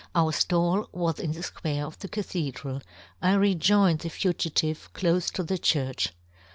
[0.15, 2.81] "Our flail was in the fquare of the" Cathedral;
[3.21, 6.11] I rejoined the fugitive" clofe to the church.